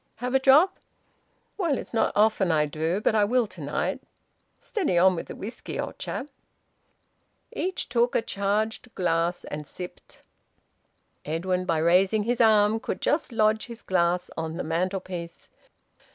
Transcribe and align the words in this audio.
"Have 0.15 0.33
a 0.33 0.39
drop?" 0.39 0.79
"Well, 1.59 1.77
it's 1.77 1.93
not 1.93 2.11
often 2.15 2.51
I 2.51 2.65
do, 2.65 3.01
but 3.01 3.13
I 3.13 3.23
will 3.23 3.45
to 3.45 3.61
night. 3.61 4.01
Steady 4.59 4.97
on 4.97 5.13
with 5.15 5.27
the 5.27 5.35
whisky, 5.35 5.79
old 5.79 5.99
chap." 5.99 6.27
Each 7.51 7.87
took 7.87 8.15
a 8.15 8.23
charged 8.23 8.95
glass 8.95 9.43
and 9.43 9.67
sipped. 9.67 10.23
Edwin, 11.23 11.65
by 11.65 11.77
raising 11.77 12.23
his 12.23 12.41
arm, 12.41 12.79
could 12.79 12.99
just 12.99 13.31
lodge 13.31 13.67
his 13.67 13.83
glass 13.83 14.31
on 14.35 14.57
the 14.57 14.63
mantelpiece. 14.63 15.49